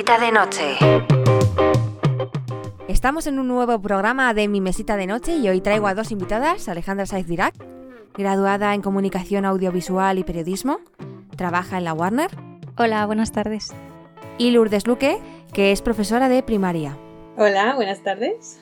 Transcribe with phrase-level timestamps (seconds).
[0.00, 0.76] mesita de noche.
[2.88, 6.10] Estamos en un nuevo programa de Mi Mesita de Noche y hoy traigo a dos
[6.10, 7.54] invitadas, Alejandra Saiz Dirac,
[8.14, 10.80] graduada en Comunicación Audiovisual y Periodismo,
[11.36, 12.30] trabaja en la Warner,
[12.78, 13.74] Hola, buenas tardes.
[14.38, 15.18] y Lourdes Luque,
[15.52, 16.96] que es profesora de primaria.
[17.36, 18.58] Hola, buenas tardes.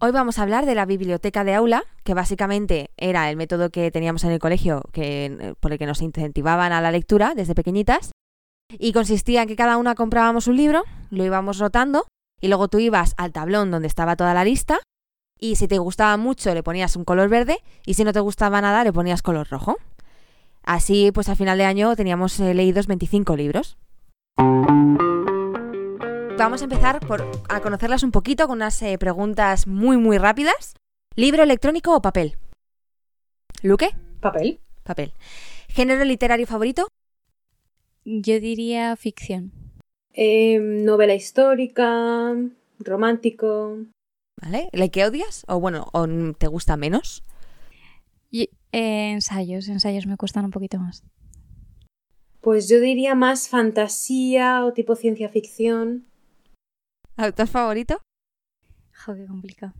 [0.00, 3.92] Hoy vamos a hablar de la biblioteca de aula, que básicamente era el método que
[3.92, 8.10] teníamos en el colegio que, por el que nos incentivaban a la lectura desde pequeñitas.
[8.70, 12.06] Y consistía en que cada una comprábamos un libro, lo íbamos rotando,
[12.40, 14.78] y luego tú ibas al tablón donde estaba toda la lista,
[15.38, 18.60] y si te gustaba mucho le ponías un color verde, y si no te gustaba
[18.60, 19.76] nada le ponías color rojo.
[20.64, 23.78] Así, pues al final de año teníamos eh, leídos 25 libros.
[26.36, 30.74] Vamos a empezar por a conocerlas un poquito con unas eh, preguntas muy muy rápidas.
[31.16, 32.36] ¿Libro electrónico o papel?
[33.62, 33.90] ¿Luque?
[34.20, 34.60] Papel.
[34.84, 35.14] Papel.
[35.68, 36.86] ¿Género literario favorito?
[38.10, 39.52] Yo diría ficción.
[40.14, 42.34] Eh, novela histórica,
[42.78, 43.76] romántico.
[44.40, 44.70] ¿Vale?
[44.72, 45.44] ¿Le que odias?
[45.46, 47.22] ¿O bueno, o te gusta menos?
[48.30, 51.04] Y- eh, ensayos, ensayos me cuestan un poquito más.
[52.40, 56.06] Pues yo diría más fantasía o tipo ciencia ficción.
[57.16, 58.00] ¿Autor favorito?
[59.04, 59.74] Jo, qué complicado.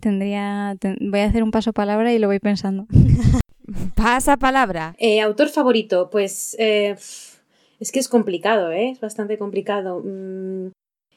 [0.00, 0.74] Tendría.
[0.80, 2.86] ten- voy a hacer un paso palabra y lo voy pensando.
[3.94, 4.94] Pasa palabra.
[4.98, 6.96] Eh, autor favorito, pues eh,
[7.80, 8.90] es que es complicado, ¿eh?
[8.90, 10.02] Es bastante complicado.
[10.04, 10.72] Mm,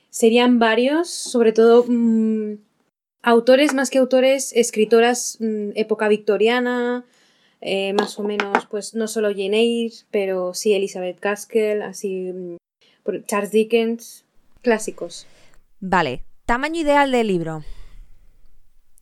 [0.09, 2.55] serían varios, sobre todo mm,
[3.21, 7.05] autores más que autores, escritoras mm, época victoriana,
[7.61, 12.57] eh, más o menos, pues no solo Jane Eyre, pero sí Elizabeth Gaskell, así
[13.25, 14.25] Charles Dickens,
[14.61, 15.25] clásicos.
[15.79, 16.23] Vale.
[16.45, 17.63] ¿Tamaño ideal del libro?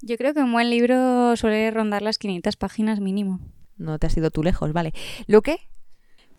[0.08, 3.40] Yo creo que un buen libro suele rondar las 500 páginas mínimo.
[3.76, 4.94] No te has ido tú lejos, vale.
[5.26, 5.58] ¿Luque?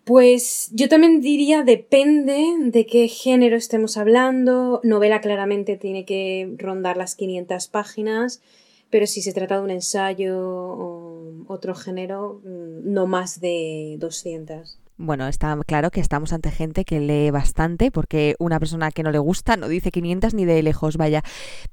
[0.05, 4.79] Pues yo también diría depende de qué género estemos hablando.
[4.85, 8.41] Novela claramente tiene que rondar las 500 páginas,
[8.89, 14.79] pero si se trata de un ensayo o otro género, mm, no más de 200.
[14.95, 19.11] Bueno, está claro que estamos ante gente que lee bastante, porque una persona que no
[19.11, 21.21] le gusta no dice 500 ni de lejos, vaya.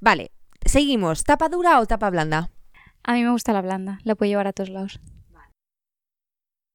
[0.01, 0.33] Vale,
[0.65, 1.25] seguimos.
[1.25, 2.51] ¿Tapa dura o tapa blanda?
[3.03, 5.01] A mí me gusta la blanda, la puedo llevar a todos lados.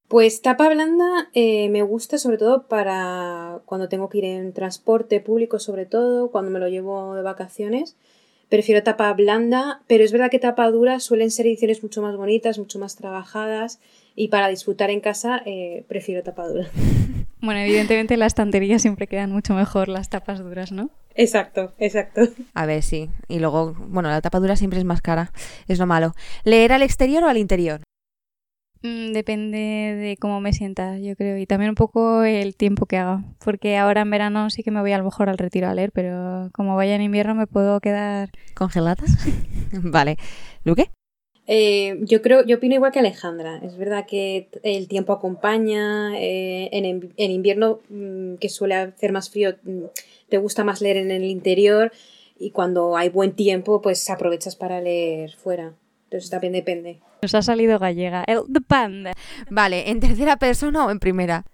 [0.08, 5.20] Pues tapa blanda eh, me gusta sobre todo para cuando tengo que ir en transporte
[5.20, 7.96] público, sobre todo cuando me lo llevo de vacaciones.
[8.50, 12.58] Prefiero tapa blanda, pero es verdad que tapa dura suelen ser ediciones mucho más bonitas,
[12.58, 13.80] mucho más trabajadas
[14.16, 16.70] y para disfrutar en casa eh, prefiero tapa dura.
[17.42, 20.90] Bueno, evidentemente en la estantería siempre quedan mucho mejor las tapas duras, ¿no?
[21.16, 22.22] Exacto, exacto.
[22.54, 23.10] A ver, sí.
[23.28, 25.32] Y luego, bueno, la tapa dura siempre es más cara.
[25.68, 26.14] Es lo malo.
[26.44, 27.82] ¿Leer al exterior o al interior?
[28.82, 32.98] Mm, depende de cómo me sienta, yo creo, y también un poco el tiempo que
[32.98, 35.74] haga, porque ahora en verano sí que me voy a lo mejor al retiro a
[35.74, 38.30] leer, pero como vaya en invierno me puedo quedar...
[38.54, 39.18] ¿Congeladas?
[39.74, 40.18] vale.
[40.64, 40.92] ¿Luque?
[41.52, 43.60] Eh, yo creo, yo opino igual que Alejandra.
[43.64, 46.12] Es verdad que el tiempo acompaña.
[46.20, 49.86] eh, en, en- en invierno, mm, que suele hacer más frío, mm,
[50.30, 51.92] te gusta más leer en el interior.
[52.38, 55.74] Y cuando hay buen tiempo, pues aprovechas para leer fuera.
[56.06, 57.00] Entonces también depende.
[57.24, 59.14] Nos ha salido gallega, el The Panda.
[59.50, 61.46] Vale, ¿en tercera persona o en primera?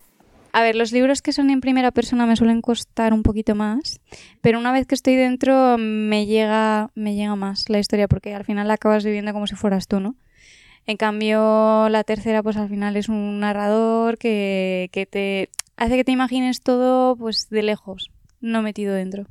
[0.56, 4.00] A ver, los libros que son en primera persona me suelen costar un poquito más,
[4.40, 8.46] pero una vez que estoy dentro me llega, me llega más la historia, porque al
[8.46, 10.16] final la acabas viviendo como si fueras tú, ¿no?
[10.86, 16.06] En cambio, la tercera, pues al final es un narrador que, que te hace que
[16.06, 19.26] te imagines todo pues de lejos, no metido dentro.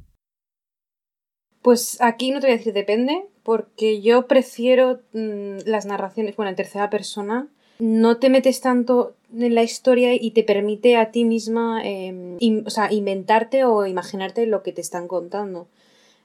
[1.62, 6.50] Pues aquí no te voy a decir depende, porque yo prefiero mm, las narraciones, bueno,
[6.50, 7.48] en tercera persona.
[7.86, 12.70] No te metes tanto en la historia y te permite a ti misma in- o
[12.70, 15.66] sea, inventarte o imaginarte lo que te están contando.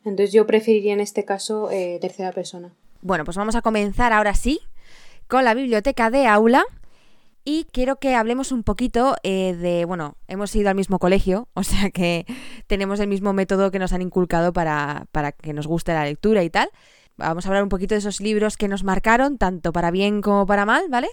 [0.06, 2.72] Entonces yo preferiría en este caso eh, tercera persona.
[3.02, 4.62] Bueno, pues vamos a comenzar ahora sí
[5.28, 6.64] con la biblioteca de aula.
[7.44, 11.64] Y quiero que hablemos un poquito eh, de, bueno, hemos ido al mismo colegio, o
[11.64, 12.26] sea que
[12.68, 16.42] tenemos el mismo método que nos han inculcado para, para que nos guste la lectura
[16.44, 16.70] y tal.
[17.20, 20.46] Vamos a hablar un poquito de esos libros que nos marcaron, tanto para bien como
[20.46, 21.10] para mal, ¿vale?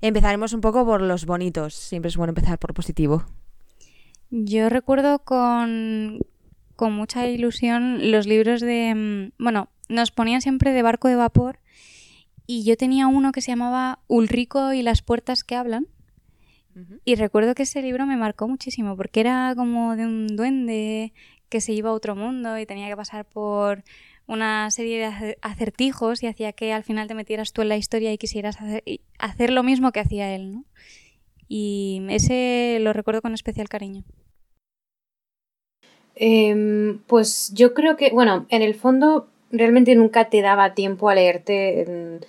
[0.00, 3.24] Empezaremos un poco por los bonitos, siempre es bueno empezar por positivo.
[4.30, 6.20] Yo recuerdo con,
[6.76, 8.94] con mucha ilusión los libros de...
[8.94, 11.58] mm, Bueno, nos ponían siempre de barco de vapor
[12.46, 15.86] y yo tenía uno que se llamaba Ulrico y las puertas que hablan.
[17.04, 21.12] Y recuerdo que ese libro me marcó muchísimo porque era como de un duende
[21.48, 23.84] que se iba a otro mundo y tenía que pasar por
[24.26, 27.76] una serie de ace- acertijos y hacía que al final te metieras tú en la
[27.76, 28.58] historia y quisieras
[29.18, 30.64] hacer, lo mismo que hacía él, ¿no?
[31.48, 34.04] Y ese lo recuerdo con especial cariño.
[36.16, 41.14] Em, pues yo creo que, bueno, en el fondo realmente nunca te daba tiempo a
[41.14, 41.84] leerte
[42.20, 42.24] mm,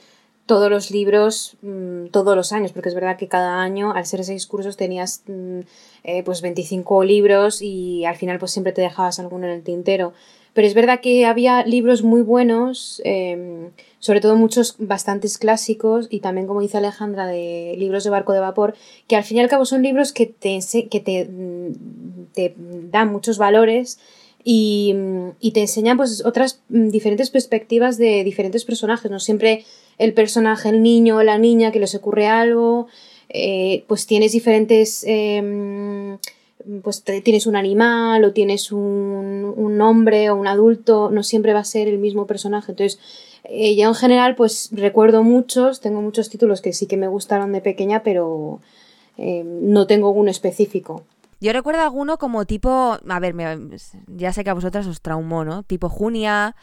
[0.46, 4.24] todos los libros mm, todos los años, porque es verdad que cada año, al ser
[4.24, 5.60] seis cursos, tenías mm,
[6.04, 10.14] eh, pues 25 libros y al final pues siempre te dejabas alguno en el tintero.
[10.54, 16.22] Pero es verdad que había libros muy buenos, em, sobre todo muchos bastantes clásicos y
[16.22, 18.74] también, como dice Alejandra, de libros de barco de vapor,
[19.08, 20.60] que al fin y al cabo son libros que te,
[20.90, 24.00] que te, mm, te dan muchos valores
[24.46, 24.96] y,
[25.42, 29.66] y, te enseñan pues otras mm, diferentes perspectivas de diferentes personajes, no siempre
[29.98, 32.88] el personaje, el niño o la niña que les ocurre algo,
[33.30, 36.18] eh, pues tienes diferentes eh,
[36.82, 41.60] pues tienes un animal o tienes un, un, hombre o un adulto, no siempre va
[41.60, 42.72] a ser el mismo personaje.
[42.72, 43.00] Entonces,
[43.44, 47.52] eh, yo en general, pues recuerdo muchos, tengo muchos títulos que sí que me gustaron
[47.52, 48.60] de pequeña, pero
[49.18, 51.04] eh, no tengo uno específico.
[51.42, 53.36] Yo recuerdo alguno como tipo, a ver,
[54.08, 55.64] ya sé que a vosotras os traumó, ¿no?
[55.64, 56.56] Tipo Junia,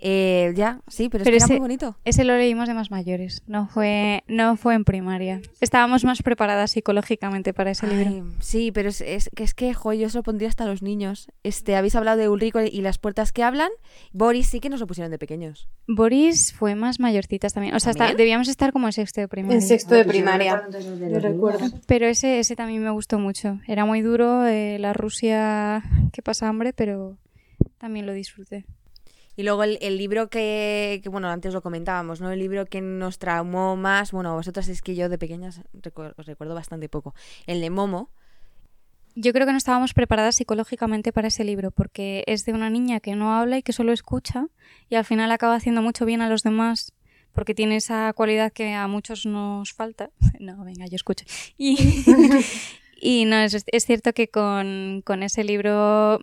[0.00, 1.96] eh, ya, sí, pero, es que ese, era muy bonito.
[2.04, 5.40] Ese lo leímos de más mayores, no fue, no fue en primaria.
[5.60, 8.26] Estábamos más preparadas psicológicamente para ese libro.
[8.40, 11.28] Sí, pero es, es, es que, jo, yo se lo pondría hasta a los niños.
[11.42, 13.70] Este, habéis hablado de Ulrico y las puertas que hablan.
[14.12, 15.68] Boris sí que nos lo pusieron de pequeños.
[15.88, 17.74] Boris fue más mayorcitas también.
[17.74, 19.56] O sea, hasta, debíamos estar como en sexto de primaria.
[19.56, 20.62] En sexto de primaria,
[21.10, 21.66] yo recuerdo.
[21.86, 23.58] Pero ese, ese también me gustó mucho.
[23.66, 27.18] Era muy duro, eh, la Rusia que pasa hambre, pero
[27.78, 28.64] también lo disfruté.
[29.38, 32.32] Y luego el, libro que, que, bueno, antes lo comentábamos, ¿no?
[32.32, 35.60] El libro que nos traumó más, bueno, vosotras es que yo de pequeñas
[36.16, 37.14] os recuerdo bastante poco.
[37.46, 38.10] El de Momo.
[39.14, 42.98] Yo creo que no estábamos preparadas psicológicamente para ese libro, porque es de una niña
[42.98, 44.48] que no habla y que solo escucha,
[44.88, 46.92] y al final acaba haciendo mucho bien a los demás
[47.32, 50.10] porque tiene esa cualidad que a muchos nos falta.
[50.40, 51.24] No, venga, yo escucho.
[51.56, 51.78] Y,
[53.00, 56.18] y no, es, es cierto que con, con, ese libro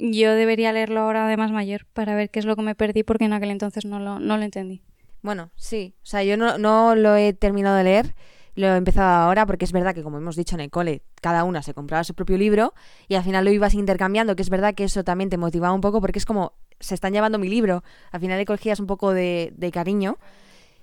[0.00, 3.02] yo debería leerlo ahora de más mayor para ver qué es lo que me perdí
[3.02, 4.82] porque en aquel entonces no lo, no lo entendí.
[5.22, 8.14] Bueno, sí, o sea, yo no, no lo he terminado de leer,
[8.54, 11.44] lo he empezado ahora porque es verdad que como hemos dicho en el cole, cada
[11.44, 12.72] una se compraba su propio libro
[13.06, 15.82] y al final lo ibas intercambiando, que es verdad que eso también te motivaba un
[15.82, 19.12] poco porque es como, se están llevando mi libro, al final le cogías un poco
[19.12, 20.18] de, de cariño.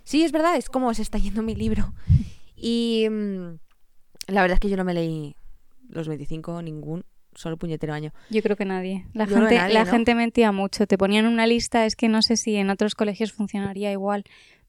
[0.03, 1.93] Sí, es verdad, es como se está yendo mi libro.
[2.55, 3.57] Y mmm,
[4.27, 5.35] la verdad es que yo no me leí
[5.89, 7.05] los 25, ningún
[7.37, 8.11] solo puñetero año.
[8.29, 9.05] Yo creo que nadie.
[9.13, 9.91] La, Yo gente, nadie, la ¿no?
[9.91, 10.87] gente mentía mucho.
[10.87, 14.23] Te ponían una lista, es que no sé si en otros colegios funcionaría igual,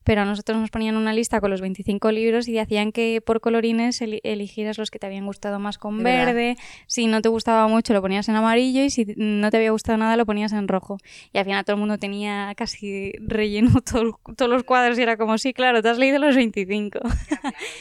[0.04, 3.40] pero a nosotros nos ponían una lista con los 25 libros y hacían que por
[3.40, 6.56] colorines el eligieras los que te habían gustado más con verde.
[6.86, 9.98] Si no te gustaba mucho lo ponías en amarillo y si no te había gustado
[9.98, 10.98] nada lo ponías en rojo.
[11.32, 15.16] Y al final todo el mundo tenía casi relleno todo, todos los cuadros y era
[15.16, 17.00] como, sí, claro, te has leído los 25.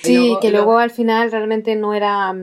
[0.01, 2.33] Sí, que luego al final realmente no era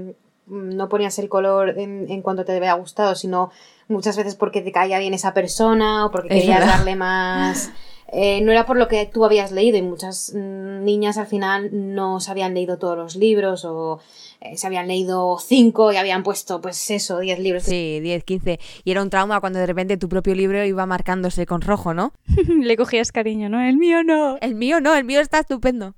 [0.46, 3.50] no ponías el color en, en cuanto te había gustado, sino
[3.88, 7.70] muchas veces porque te caía bien esa persona o porque querías darle más...
[8.16, 11.70] Eh, no era por lo que tú habías leído y muchas mm, niñas al final
[11.72, 13.98] no se habían leído todos los libros o
[14.40, 17.64] eh, se habían leído cinco y habían puesto pues eso, diez libros.
[17.64, 18.60] Sí, diez, quince.
[18.84, 22.12] Y era un trauma cuando de repente tu propio libro iba marcándose con rojo, ¿no?
[22.62, 23.60] Le cogías cariño, ¿no?
[23.60, 24.36] El mío no.
[24.40, 25.94] El mío no, el mío está estupendo.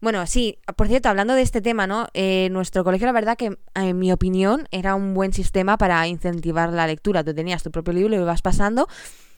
[0.00, 2.06] Bueno, sí, por cierto, hablando de este tema, ¿no?
[2.14, 6.72] Eh, nuestro colegio, la verdad que, en mi opinión, era un buen sistema para incentivar
[6.72, 7.24] la lectura.
[7.24, 8.86] Tú tenías tu propio libro y lo ibas pasando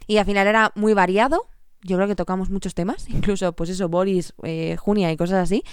[0.07, 1.47] y al final era muy variado.
[1.83, 5.65] Yo creo que tocamos muchos temas, incluso, pues eso, Boris, eh, Junia y cosas así.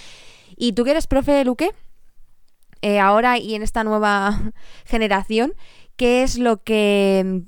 [0.56, 1.72] ¿Y tú que eres profe, Luque?
[2.80, 4.52] Eh, ahora y en esta nueva
[4.86, 5.54] generación,
[5.96, 7.42] ¿qué es lo que...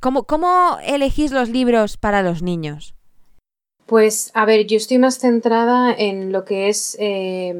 [0.00, 2.94] ¿Cómo, ¿Cómo elegís los libros para los niños?
[3.88, 6.94] Pues a ver, yo estoy más centrada en lo que es...
[7.00, 7.54] Eh,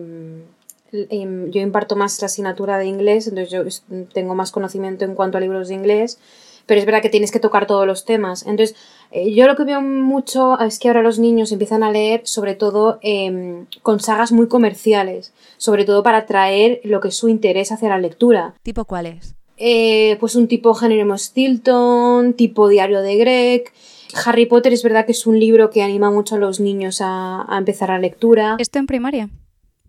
[0.92, 5.40] yo imparto más la asignatura de inglés, entonces yo tengo más conocimiento en cuanto a
[5.40, 6.18] libros de inglés,
[6.66, 8.46] pero es verdad que tienes que tocar todos los temas.
[8.46, 8.76] Entonces,
[9.10, 12.54] eh, yo lo que veo mucho es que ahora los niños empiezan a leer sobre
[12.54, 17.72] todo eh, con sagas muy comerciales, sobre todo para atraer lo que es su interés
[17.72, 18.54] hacia la lectura.
[18.62, 19.34] ¿Tipo cuáles?
[19.56, 23.72] Eh, pues un tipo Género Stilton, tipo Diario de Greg...
[24.24, 27.44] Harry Potter es verdad que es un libro que anima mucho a los niños a,
[27.48, 28.56] a empezar la lectura.
[28.58, 29.28] Esto en primaria.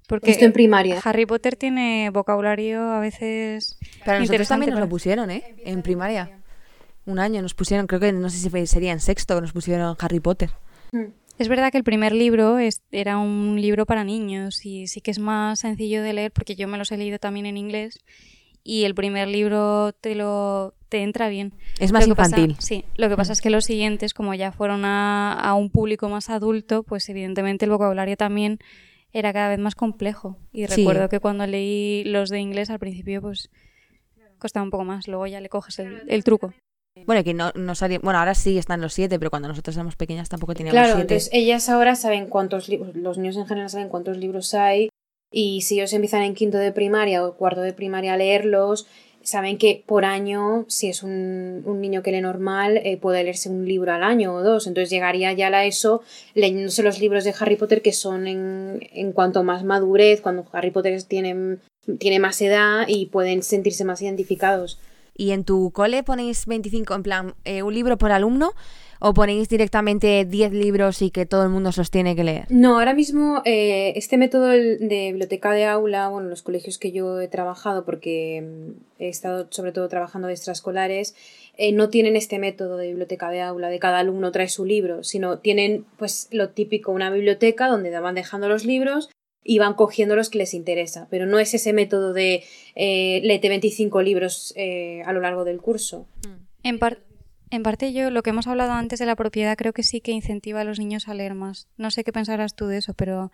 [0.09, 0.99] Porque Esto en primaria.
[1.03, 3.77] Harry Potter tiene vocabulario a veces.
[4.03, 5.55] Pero nosotros también nos lo pusieron, ¿eh?
[5.63, 6.41] En primaria.
[7.05, 9.95] Un año nos pusieron, creo que no sé si sería en sexto que nos pusieron
[9.99, 10.49] Harry Potter.
[10.91, 11.11] Mm.
[11.37, 15.11] Es verdad que el primer libro es, era un libro para niños y sí que
[15.11, 18.03] es más sencillo de leer porque yo me los he leído también en inglés
[18.63, 21.53] y el primer libro te lo te entra bien.
[21.79, 22.55] Es más lo infantil.
[22.55, 25.69] Pasa, sí, lo que pasa es que los siguientes, como ya fueron a, a, un
[25.69, 28.59] público más adulto, pues evidentemente el vocabulario también
[29.13, 30.37] era cada vez más complejo.
[30.51, 30.75] Y sí.
[30.75, 33.49] recuerdo que cuando leí los de inglés al principio, pues
[34.39, 36.53] costaba un poco más, luego ya le coges el, el truco.
[37.05, 39.95] Bueno, que no, no salía, bueno, ahora sí están los siete, pero cuando nosotros éramos
[39.95, 41.01] pequeñas tampoco teníamos Claro, siete.
[41.01, 44.89] entonces ellas ahora saben cuántos libros, los niños en general saben cuántos libros hay
[45.31, 48.87] y si ellos empiezan en quinto de primaria o cuarto de primaria a leerlos,
[49.23, 53.49] saben que por año, si es un, un niño que lee normal, eh, puede leerse
[53.49, 54.67] un libro al año o dos.
[54.67, 56.01] Entonces llegaría ya a ESO
[56.33, 60.71] leyéndose los libros de Harry Potter que son en, en cuanto más madurez, cuando Harry
[60.71, 61.57] Potter tiene,
[61.99, 64.79] tiene más edad y pueden sentirse más identificados.
[65.15, 68.53] ¿Y en tu cole ponéis 25, en plan, eh, un libro por alumno?
[69.01, 72.45] ¿O ponéis directamente 10 libros y que todo el mundo sostiene que leer?
[72.49, 77.21] No, ahora mismo eh, este método de biblioteca de aula, bueno, los colegios que yo
[77.21, 81.15] he trabajado, porque mm, he estado sobre todo trabajando de extraescolares,
[81.57, 85.03] eh, no tienen este método de biblioteca de aula, de cada alumno trae su libro,
[85.03, 89.09] sino tienen pues lo típico, una biblioteca donde van dejando los libros
[89.43, 92.43] y van cogiendo los que les interesa, pero no es ese método de
[92.75, 96.05] eh, léete 25 libros eh, a lo largo del curso.
[96.63, 96.99] En, par-
[97.51, 100.11] en parte yo, lo que hemos hablado antes de la propiedad, creo que sí que
[100.11, 101.67] incentiva a los niños a leer más.
[101.77, 103.31] No sé qué pensarás tú de eso, pero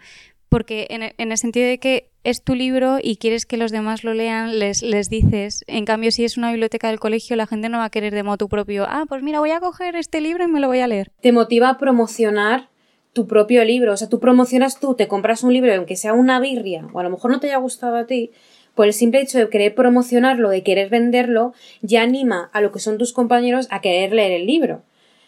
[0.50, 4.03] porque en en el sentido de que es tu libro y quieres que los demás
[4.03, 5.63] lo lean, les, les dices.
[5.67, 8.24] En cambio, si es una biblioteca del colegio, la gente no va a querer de
[8.24, 8.86] modo propio.
[8.88, 11.12] Ah, pues mira, voy a coger este libro y me lo voy a leer.
[11.22, 12.69] te motiva a promocionar
[13.13, 13.93] tu propio libro.
[13.93, 17.03] O sea, tú promocionas tú, te compras un libro, aunque sea una birria, o a
[17.03, 18.31] lo mejor no te haya gustado a ti,
[18.75, 22.79] por el simple hecho de querer promocionarlo, de querer venderlo, ya anima a lo que
[22.79, 24.82] son tus compañeros a querer leer el libro.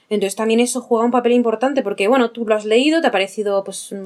[0.09, 3.11] Entonces también eso juega un papel importante porque, bueno, tú lo has leído, te ha
[3.11, 3.97] parecido pues mm,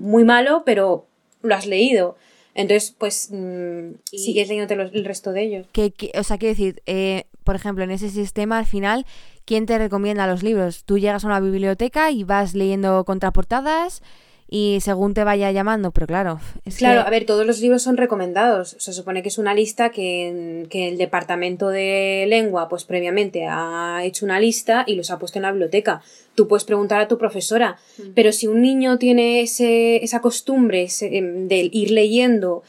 [0.00, 1.06] muy malo, pero
[1.42, 2.16] lo has leído.
[2.54, 5.66] Entonces, pues mm, Y- sigues leyéndote los- el resto de ellos.
[5.72, 9.04] Que, que- o sea, quiero decir, eh, por ejemplo, en ese sistema, al final,
[9.44, 10.82] ¿quién te recomienda los libros?
[10.84, 14.02] Tú llegas a una biblioteca y vas leyendo contraportadas
[14.48, 17.06] y según te vaya llamando, pero claro, es Claro, que...
[17.08, 18.76] a ver, todos los libros son recomendados.
[18.78, 24.00] Se supone que es una lista que, que el departamento de lengua, pues previamente ha
[24.04, 26.00] hecho una lista y los ha puesto en la biblioteca.
[26.36, 27.76] Tú puedes preguntar a tu profesora,
[28.14, 32.62] pero si un niño tiene ese, esa costumbre ese, em, de ir leyendo,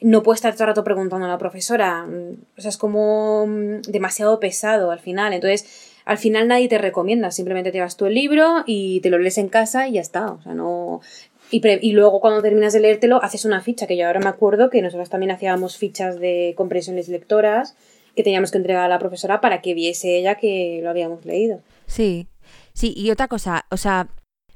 [0.00, 2.06] no puede estar todo el rato preguntando a la profesora.
[2.06, 5.32] Mm, O sea, es como mm, demasiado pesado al final.
[5.32, 5.66] Entonces,
[6.08, 7.30] al final nadie te recomienda.
[7.30, 10.32] Simplemente te vas tú el libro y te lo lees en casa y ya está.
[10.32, 11.02] O sea, no.
[11.50, 14.80] Y, luego cuando terminas de leértelo, haces una ficha, que yo ahora me acuerdo que
[14.80, 17.76] nosotros también hacíamos fichas de comprensiones lectoras
[18.16, 21.60] que teníamos que entregar a la profesora para que viese ella que lo habíamos leído.
[21.86, 22.26] Sí,
[22.72, 24.08] sí, y otra cosa, o sea,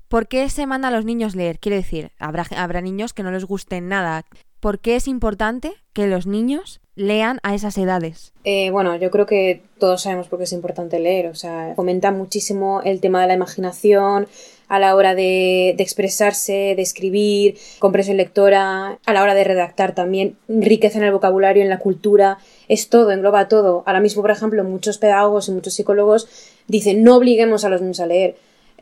[0.08, 1.58] ¿por qué se manda a los niños leer?
[1.58, 4.24] Quiero decir, habrá, habrá niños que no les gusten nada.
[4.58, 8.32] ¿Por qué es importante que los niños lean a esas edades?
[8.44, 12.10] Eh, bueno, yo creo que todos sabemos por qué es importante leer, o sea, fomenta
[12.10, 14.26] muchísimo el tema de la imaginación
[14.68, 20.38] a la hora de, expresarse, de escribir, comprensión lectora, a la hora de redactar también,
[20.48, 23.82] riqueza en el vocabulario, en la cultura, es todo, engloba todo.
[23.84, 26.26] Ahora mismo, por ejemplo, muchos pedagogos y muchos psicólogos
[26.68, 28.36] dicen no obliguemos a los niños a leer.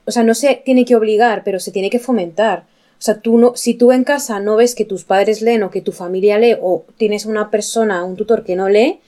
[0.05, 2.67] O sea, no se tiene que obligar, pero se tiene que fomentar.
[3.01, 5.71] O sea, tú no, si tú en casa no ves que tus padres leen o
[5.71, 9.01] que tu familia lee o tienes una persona, un tutor que no lee,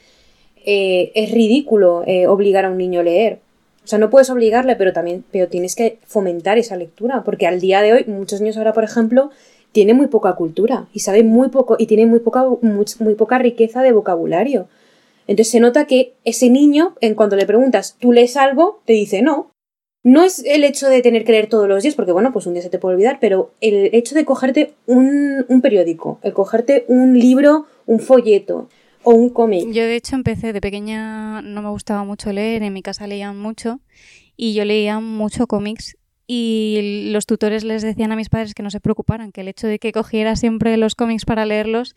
[0.64, 3.40] eh, es ridículo eh, obligar a un niño a leer.
[3.84, 7.60] O sea, no puedes obligarle, pero también pero tienes que fomentar esa lectura, porque al
[7.60, 9.30] día de hoy muchos niños ahora, por ejemplo,
[9.72, 13.38] tienen muy poca cultura y saben muy poco y tienen muy poca muy, muy poca
[13.38, 14.68] riqueza de vocabulario.
[15.26, 18.80] Entonces se nota que ese niño, en cuanto le preguntas, ¿tú lees algo?
[18.86, 19.51] te dice no.
[20.04, 22.54] No es el hecho de tener que leer todos los días, porque bueno, pues un
[22.54, 26.84] día se te puede olvidar, pero el hecho de cogerte un, un periódico, el cogerte
[26.88, 28.68] un libro, un folleto
[29.04, 29.70] o un cómic.
[29.70, 33.38] Yo de hecho empecé de pequeña, no me gustaba mucho leer, en mi casa leían
[33.38, 33.80] mucho
[34.36, 38.70] y yo leía mucho cómics y los tutores les decían a mis padres que no
[38.70, 41.94] se preocuparan, que el hecho de que cogiera siempre los cómics para leerlos,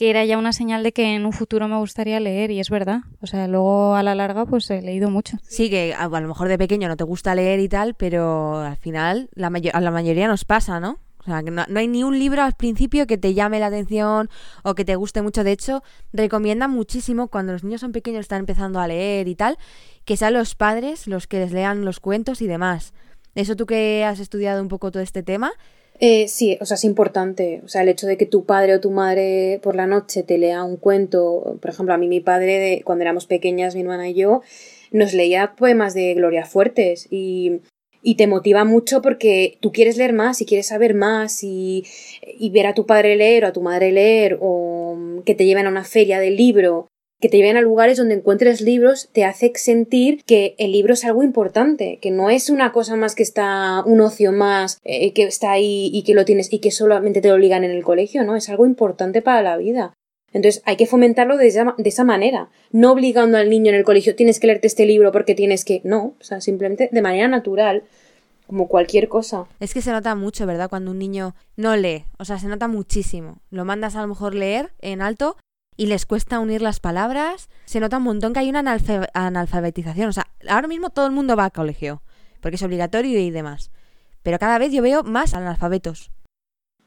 [0.00, 2.70] que era ya una señal de que en un futuro me gustaría leer y es
[2.70, 3.00] verdad.
[3.20, 5.36] O sea, luego a la larga pues he leído mucho.
[5.42, 8.78] Sí, que a, lo mejor de pequeño no te gusta leer y tal, pero al
[8.78, 11.00] final la a la mayoría nos pasa, ¿no?
[11.18, 13.66] O sea, que no, no hay ni un libro al principio que te llame la
[13.66, 14.30] atención
[14.62, 15.44] o que te guste mucho.
[15.44, 15.82] De hecho,
[16.14, 19.58] recomiendan muchísimo cuando los niños son pequeños, están empezando a leer y tal,
[20.06, 22.94] que sean los padres los que les lean los cuentos y demás.
[23.34, 25.52] Eso tú que has estudiado un poco todo este tema,
[26.02, 27.60] Eh, sí, o sea, es importante.
[27.62, 30.38] O sea, el hecho de que tu padre o tu madre por la noche te
[30.38, 31.58] lea un cuento.
[31.60, 34.40] Por ejemplo, a mí mi padre, de, cuando éramos pequeñas, mi hermana y yo,
[34.92, 37.60] nos leía poemas de Gloria Fuertes y,
[38.02, 41.84] y te motiva mucho porque tú quieres leer más y quieres saber más y,
[42.22, 45.66] y ver a tu padre leer o a tu madre leer o que te lleven
[45.66, 46.88] a una feria del libro
[47.20, 51.04] que te lleven a lugares donde encuentres libros te hace sentir que el libro es
[51.04, 55.24] algo importante, que no es una cosa más que está, un ocio más, eh, que
[55.24, 58.24] está ahí y que lo tienes y que solamente te lo obligan en el colegio,
[58.24, 58.36] ¿no?
[58.36, 59.92] Es algo importante para la vida.
[60.32, 63.84] Entonces hay que fomentarlo de esa, de esa manera, no obligando al niño en el
[63.84, 65.80] colegio, tienes que leerte este libro porque tienes que...
[65.84, 67.82] No, o sea, simplemente de manera natural,
[68.46, 69.46] como cualquier cosa.
[69.58, 70.70] Es que se nota mucho, ¿verdad?
[70.70, 73.38] Cuando un niño no lee, o sea, se nota muchísimo.
[73.50, 75.36] Lo mandas a lo mejor leer en alto
[75.80, 77.48] y les cuesta unir las palabras.
[77.64, 78.62] Se nota un montón que hay una
[79.14, 80.10] analfabetización.
[80.10, 82.02] O sea, ahora mismo todo el mundo va al colegio,
[82.42, 83.70] porque es obligatorio y demás.
[84.22, 86.10] Pero cada vez yo veo más analfabetos.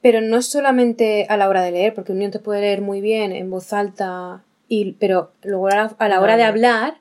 [0.03, 3.01] Pero no solamente a la hora de leer, porque un niño te puede leer muy
[3.01, 6.97] bien en voz alta, y, pero luego a la, a la hora de hablar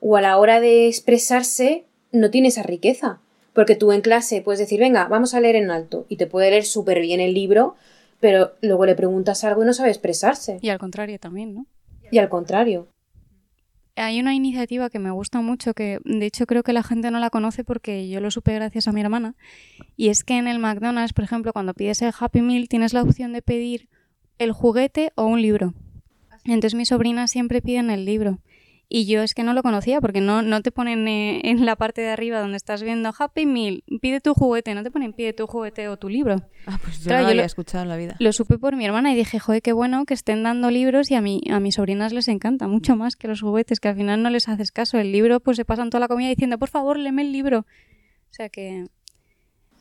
[0.00, 3.18] o a la hora de expresarse no tiene esa riqueza.
[3.52, 6.48] Porque tú en clase puedes decir, venga, vamos a leer en alto, y te puede
[6.48, 7.76] leer súper bien el libro,
[8.20, 10.58] pero luego le preguntas algo y no sabe expresarse.
[10.60, 11.66] Y al contrario también, ¿no?
[12.10, 12.88] Y al contrario.
[13.96, 17.18] Hay una iniciativa que me gusta mucho, que de hecho creo que la gente no
[17.18, 19.34] la conoce porque yo lo supe gracias a mi hermana,
[19.96, 23.02] y es que en el McDonald's, por ejemplo, cuando pides el Happy Meal, tienes la
[23.02, 23.88] opción de pedir
[24.38, 25.72] el juguete o un libro.
[26.44, 28.38] Entonces mis sobrinas siempre piden el libro.
[28.88, 31.74] Y yo es que no lo conocía porque no, no te ponen eh, en la
[31.74, 35.32] parte de arriba donde estás viendo Happy Meal, pide tu juguete, no te ponen pide
[35.32, 36.36] tu juguete o tu libro.
[36.66, 38.14] Ah, pues yo Claro, no lo había lo- escuchado en la vida.
[38.20, 41.16] Lo supe por mi hermana y dije, joder, qué bueno que estén dando libros y
[41.16, 44.22] a, mí, a mis sobrinas les encanta mucho más que los juguetes, que al final
[44.22, 44.98] no les haces caso.
[44.98, 47.60] El libro, pues se pasan toda la comida diciendo, por favor, léeme el libro.
[47.60, 48.86] O sea que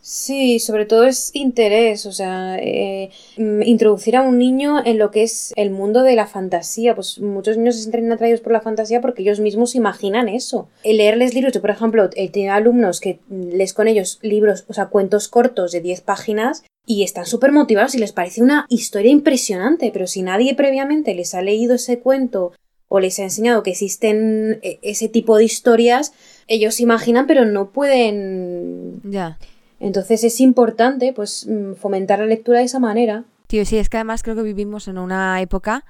[0.08, 5.10] Sí, sobre todo es interés, o sea, eh, mm, introducir a un niño en lo
[5.10, 6.94] que es el mundo de la fantasía.
[6.94, 10.70] Pues muchos niños se sienten atraídos por la fantasía porque ellos mismos imaginan eso.
[10.84, 14.74] El leerles libros, yo por ejemplo, he tenido alumnos que lees con ellos libros, o
[14.74, 19.10] sea, cuentos cortos de 10 páginas y están súper motivados y les parece una historia
[19.10, 22.52] impresionante, pero si nadie previamente les ha leído ese cuento
[22.90, 26.14] o les ha enseñado que existen eh, ese tipo de historias,
[26.46, 29.40] ellos imaginan pero no pueden Ya.
[29.79, 33.25] Entonces es importante pues mm, fomentar la lectura de esa manera.
[33.48, 35.86] Tío, sí, es que además creo que vivimos en una época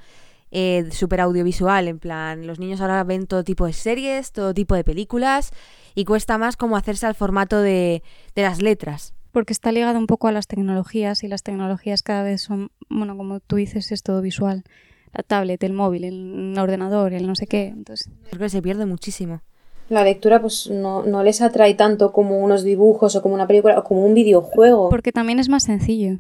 [0.52, 4.76] eh, súper audiovisual, en plan, los niños ahora ven todo tipo de series, todo tipo
[4.76, 5.52] de películas,
[5.96, 8.04] y cuesta más como hacerse al formato de,
[8.36, 9.14] de las letras.
[9.32, 13.18] porque está ligado un poco a las tecnologías y las tecnologías cada vez son, bueno,
[13.18, 14.64] como tú dices, es todo visual.
[15.12, 17.68] La tablet, el móvil, el ordenador, el no sé qué.
[17.68, 19.42] Entonces, Creo que se pierde muchísimo.
[19.90, 23.78] La lectura pues no, no les atrae tanto como unos dibujos o como una película
[23.78, 24.90] o como un videojuego.
[24.90, 26.18] Porque también es más sencillo.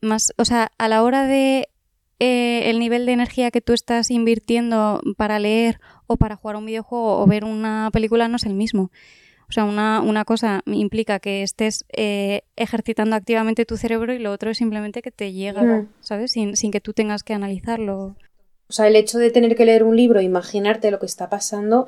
[0.00, 1.68] Más, o sea, a la hora de
[2.18, 6.58] eh, el nivel de energía que tú estás invirtiendo para leer o para jugar a
[6.58, 8.90] un videojuego o ver una película no es el mismo.
[9.48, 14.32] O sea, una, una cosa implica que estés eh, ejercitando activamente tu cerebro y lo
[14.32, 15.88] otro es simplemente que te llega, Mm.
[16.00, 16.32] ¿sabes?
[16.32, 18.16] Sin, sin que tú tengas que analizarlo.
[18.68, 21.30] O sea, el hecho de tener que leer un libro e imaginarte lo que está
[21.30, 21.86] pasando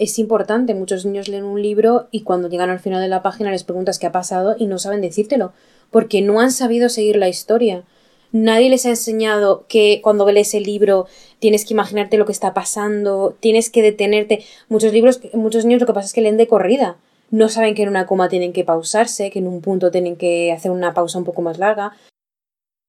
[0.00, 0.74] es importante.
[0.74, 3.98] Muchos niños leen un libro y cuando llegan al final de la página les preguntas
[3.98, 5.52] qué ha pasado y no saben decírtelo,
[5.90, 7.84] porque no han sabido seguir la historia.
[8.32, 11.06] Nadie les ha enseñado que cuando lees el libro
[11.38, 14.42] tienes que imaginarte lo que está pasando, tienes que detenerte.
[14.70, 16.96] Muchos libros, muchos niños lo que pasa es que leen de corrida.
[17.30, 20.50] No saben que en una coma tienen que pausarse, que en un punto tienen que
[20.50, 21.92] hacer una pausa un poco más larga.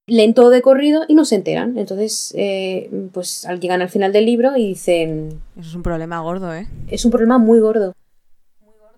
[0.06, 1.78] Leen todo de corrido y no se enteran.
[1.78, 6.20] Entonces, eh, pues al- llegan al final del libro y dicen, Eso es un problema
[6.20, 6.66] gordo, ¿eh?
[6.88, 7.94] es un problema muy gordo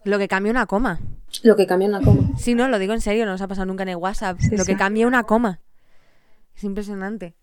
[0.04, 1.00] Lo que cambia una coma.
[1.42, 2.30] lo que cambia una coma.
[2.38, 4.38] Sí, no, lo digo en serio, no nos ha pasado nunca en el WhatsApp.
[4.40, 5.60] Sí, lo que cambia una coma.
[6.56, 7.34] Es impresionante.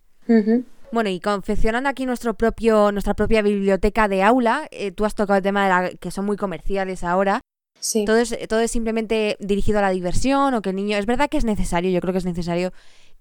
[0.91, 5.38] Bueno, y confeccionando aquí nuestro propio, nuestra propia biblioteca de aula, eh, tú has tocado
[5.38, 7.41] el tema de la, que son muy comerciales ahora.
[7.80, 8.06] Sí.
[8.06, 10.97] Todo es, todo es simplemente dirigido a la diversión o que el niño...
[10.97, 12.71] Es verdad que es necesario, yo creo que es necesario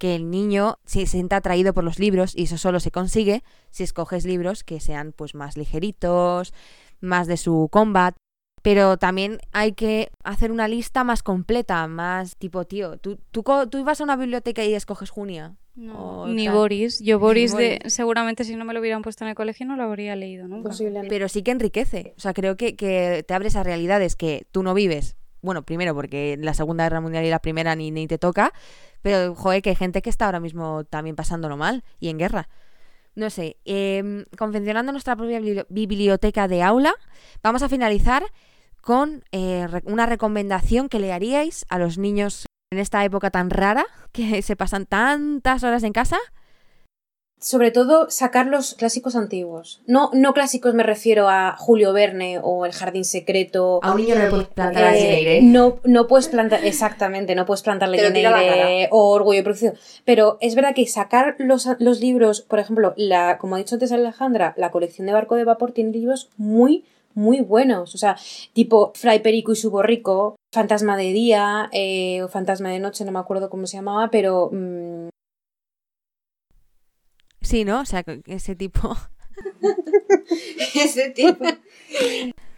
[0.01, 3.85] que el niño se sienta atraído por los libros y eso solo se consigue si
[3.85, 6.55] escoges libros que sean pues más ligeritos,
[7.01, 8.17] más de su combat.
[8.63, 13.45] Pero también hay que hacer una lista más completa, más tipo, tío, tú, tú,
[13.79, 15.57] ibas a una biblioteca y escoges Junia.
[15.95, 16.55] O Ni tal.
[16.55, 17.01] Boris.
[17.01, 17.93] Yo Boris, de, Boris.
[17.93, 20.71] seguramente si no me lo hubieran puesto en el colegio no lo habría leído nunca.
[20.71, 21.09] Posiblemente.
[21.09, 22.15] Pero sí que enriquece.
[22.17, 25.17] O sea, creo que, que te abres a realidades que tú no vives.
[25.43, 28.53] Bueno, primero porque la Segunda Guerra Mundial y la Primera ni, ni te toca.
[29.03, 32.49] Pero, joder, que hay gente que está ahora mismo también pasándolo mal y en guerra.
[33.15, 36.95] No sé, em, confeccionando nuestra propia bibli- biblioteca de aula,
[37.43, 38.23] vamos a finalizar
[38.83, 43.85] con eh, una recomendación que le haríais a los niños en esta época tan rara,
[44.13, 46.19] que se pasan tantas horas en casa.
[47.41, 49.81] Sobre todo sacar los clásicos antiguos.
[49.87, 53.81] No, no clásicos me refiero a Julio Verne o El Jardín Secreto.
[53.83, 55.43] A un niño no le puedes plantar Eh, Eyre.
[55.43, 59.73] no, no puedes plantar, exactamente, no puedes plantarle o Orgullo y Prejuicio.
[60.05, 63.91] Pero es verdad que sacar los, los libros, por ejemplo, la, como ha dicho antes
[63.93, 67.95] Alejandra, la colección de Barco de Vapor tiene libros muy, muy buenos.
[67.95, 68.17] O sea,
[68.53, 73.13] tipo Fray Perico y su borrico, Fantasma de Día, eh, o Fantasma de Noche, no
[73.13, 75.09] me acuerdo cómo se llamaba, pero mm,
[77.41, 77.81] Sí, ¿no?
[77.81, 78.97] O sea, que ese tipo.
[80.75, 81.45] Ese tipo.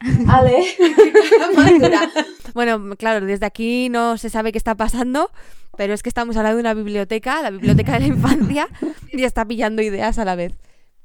[0.29, 0.65] Ale.
[2.55, 5.31] Bueno, claro, desde aquí no se sabe qué está pasando,
[5.77, 8.69] pero es que estamos hablando de una biblioteca, la biblioteca de la infancia,
[9.13, 10.53] y está pillando ideas a la vez.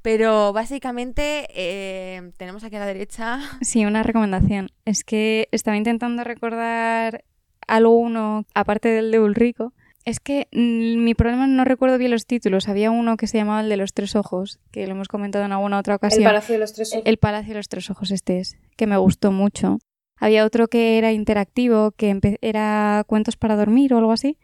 [0.02, 3.40] Pero básicamente eh, tenemos aquí a la derecha.
[3.60, 4.70] Sí, una recomendación.
[4.84, 7.24] Es que estaba intentando recordar
[7.66, 9.72] alguno, aparte del de Ulrico.
[10.08, 12.66] Es que mm, mi problema no recuerdo bien los títulos.
[12.66, 15.52] Había uno que se llamaba el de los tres ojos, que lo hemos comentado en
[15.52, 16.24] alguna otra El ocasión.
[16.24, 17.02] Palacio de los Tres Ojos.
[17.04, 19.80] El Palacio de los Tres Ojos, este es, que me gustó mucho.
[20.16, 24.38] Había otro que era interactivo, que era cuentos para dormir o algo así.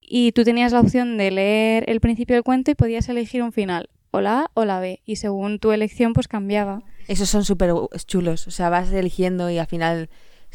[0.00, 3.52] Y tú tenías la opción de leer el principio del cuento y podías elegir un
[3.52, 5.02] final, o la A o la B.
[5.04, 6.82] Y según tu elección, pues cambiaba.
[7.06, 7.70] Esos son súper
[8.06, 10.10] chulos, o sea, vas eligiendo y al final...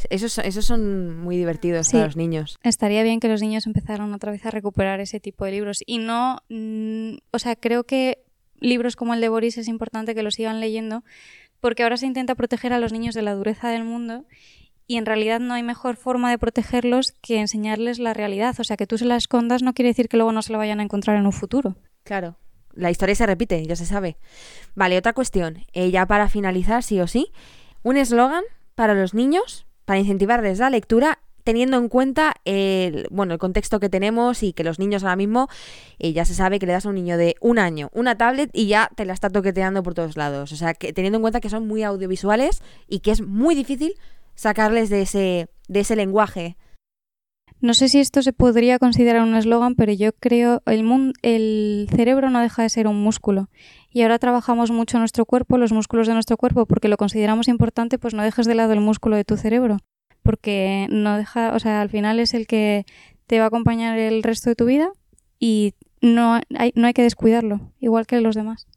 [0.10, 1.94] Esos, son- esos son muy divertidos Sí.
[1.94, 2.58] para los niños.
[2.64, 5.84] Estaría bien que los niños empezaran otra vez a recuperar ese tipo de libros.
[5.86, 8.24] Y no, mm, o sea, creo que
[8.60, 11.04] libros como el de Boris es importante que los sigan leyendo,
[11.60, 14.26] porque ahora se intenta proteger a los niños de la dureza del mundo
[14.88, 18.56] y en realidad no hay mejor forma de protegerlos que enseñarles la realidad.
[18.60, 20.58] O sea, que tú se la escondas no quiere decir que luego no se la
[20.58, 21.76] vayan a encontrar en un futuro.
[22.04, 22.36] Claro.
[22.74, 24.18] La historia se repite, ya se sabe.
[24.76, 25.66] Vale, otra cuestión.
[25.74, 27.32] Eh, ya para finalizar, sí o sí,
[27.84, 28.44] un eslogan
[28.76, 33.90] para los niños, para incentivarles la lectura, teniendo en cuenta el, bueno, el contexto que
[33.90, 35.48] tenemos y que los niños ahora mismo,
[35.98, 38.52] eh, ya se sabe que le das a un niño de un año una tablet
[38.54, 40.52] y ya te la está toqueteando por todos lados.
[40.52, 43.96] O sea, que teniendo en cuenta que son muy audiovisuales y que es muy difícil
[44.36, 46.58] sacarles de ese, de ese lenguaje.
[47.60, 51.88] No sé si esto se podría considerar un eslogan, pero yo creo el mun- el
[51.92, 53.50] cerebro no deja de ser un músculo.
[53.94, 57.98] Y ahora trabajamos mucho nuestro cuerpo, los músculos de nuestro cuerpo, porque lo consideramos importante,
[58.00, 59.78] pues no dejes de lado el músculo de tu cerebro,
[60.24, 62.86] porque no deja, o sea, al final es el que
[63.28, 64.92] te va a acompañar el resto de tu vida
[65.40, 68.68] y no hay, no hay que descuidarlo, igual que los demás.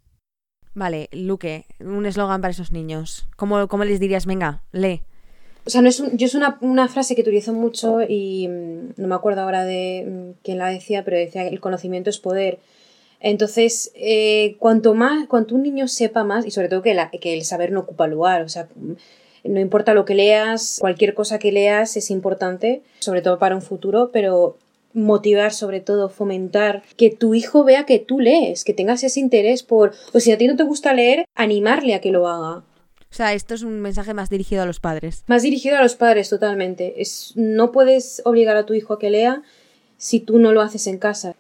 [0.75, 3.29] Vale, Luque, un eslogan para esos niños.
[3.37, 5.03] ¿Cómo, cómo les dirías, venga, lee?
[5.67, 9.01] O sea, no es un- yo es una, una frase que utilizo mucho y mm,
[9.01, 12.59] no me acuerdo ahora de mm, quién la decía, pero decía el conocimiento es poder.
[13.21, 17.33] Entonces, eh, cuanto más, cuanto un niño sepa más, y sobre todo que, la- que
[17.35, 18.69] el saber no ocupa lugar, o sea,
[19.45, 23.63] no importa lo que leas, cualquier cosa que leas es importante, sobre todo para un
[23.63, 24.57] futuro, pero
[24.93, 29.63] motivar sobre todo, fomentar que tu hijo vea que tú lees, que tengas ese interés
[29.63, 32.59] por, o si a ti no te gusta leer, animarle a que lo haga.
[33.11, 35.25] O sea, esto es un mensaje más dirigido a los padres.
[35.27, 37.01] Más dirigido a los padres totalmente.
[37.01, 39.43] Es, no puedes obligar a tu hijo a que lea
[39.97, 41.35] si tú no lo haces en casa.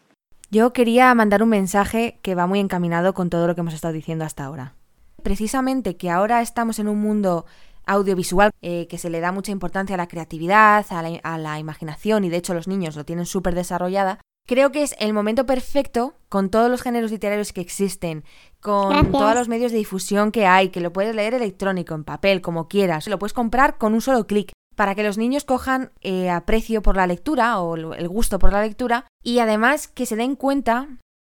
[0.50, 3.94] Yo quería mandar un mensaje que va muy encaminado con todo lo que hemos estado
[3.94, 4.74] diciendo hasta ahora.
[5.22, 7.46] Precisamente que ahora estamos en un mundo
[7.86, 11.58] audiovisual eh, que se le da mucha importancia a la creatividad, a la, a la
[11.58, 14.20] imaginación y de hecho los niños lo tienen súper desarrollada.
[14.46, 18.24] Creo que es el momento perfecto con todos los géneros literarios que existen,
[18.60, 19.12] con Gracias.
[19.12, 22.68] todos los medios de difusión que hay, que lo puedes leer electrónico, en papel, como
[22.68, 26.82] quieras, lo puedes comprar con un solo clic para que los niños cojan eh, aprecio
[26.82, 30.88] por la lectura o el gusto por la lectura y además que se den cuenta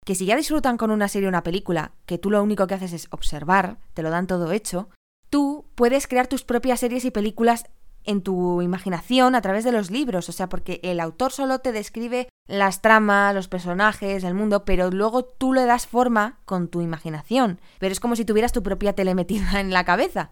[0.06, 2.76] que si ya disfrutan con una serie o una película, que tú lo único que
[2.76, 4.88] haces es observar, te lo dan todo hecho,
[5.30, 7.66] tú puedes crear tus propias series y películas
[8.06, 11.74] en tu imaginación a través de los libros, o sea, porque el autor solo te
[11.74, 16.82] describe las tramas, los personajes, el mundo, pero luego tú le das forma con tu
[16.82, 20.32] imaginación, pero es como si tuvieras tu propia tele metida en la cabeza.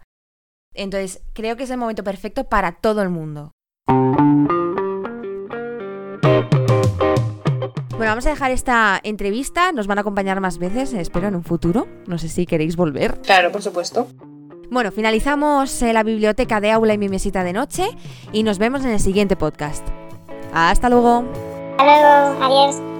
[0.76, 3.52] Entonces, creo que es el momento perfecto para todo el mundo.
[7.96, 9.72] Bueno, vamos a dejar esta entrevista.
[9.72, 11.88] Nos van a acompañar más veces, espero, en un futuro.
[12.06, 13.20] No sé si queréis volver.
[13.22, 14.06] Claro, por supuesto.
[14.70, 17.88] Bueno, finalizamos eh, la biblioteca de aula y mi mesita de noche
[18.32, 19.86] y nos vemos en el siguiente podcast.
[20.52, 21.24] Hasta luego.
[21.78, 22.95] Hasta luego, adiós.